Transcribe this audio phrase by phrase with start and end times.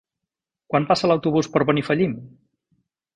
[0.73, 2.17] Quan passa l'autobús per Benifallim?